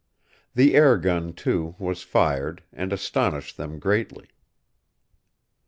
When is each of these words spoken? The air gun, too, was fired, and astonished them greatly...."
The 0.55 0.73
air 0.73 0.97
gun, 0.97 1.31
too, 1.31 1.75
was 1.77 2.01
fired, 2.01 2.63
and 2.73 2.91
astonished 2.91 3.55
them 3.55 3.77
greatly...." 3.77 4.29